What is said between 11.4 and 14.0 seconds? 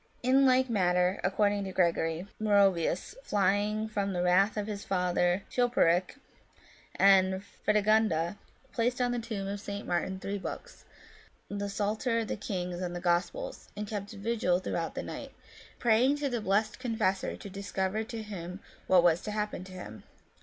books, to wit, the Psalter, the Kings, and the Gospels, and